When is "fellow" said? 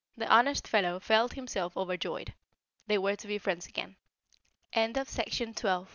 0.67-0.99